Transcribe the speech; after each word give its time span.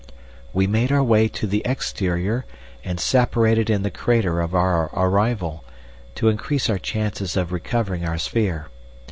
We 0.51 0.65
made 0.65 0.91
our 0.91 1.03
way 1.03 1.27
to 1.27 1.45
the 1.45 1.61
exterior 1.63 2.43
and 2.83 2.99
separated 2.99 3.69
in 3.69 3.83
the 3.83 3.91
crater 3.91 4.41
of 4.41 4.55
our 4.55 4.89
arrival, 4.95 5.63
to 6.15 6.27
increase 6.27 6.71
our 6.71 6.79
chances 6.79 7.37
of 7.37 7.51
recovering 7.51 8.03
our 8.03 8.17
sphere. 8.17 8.69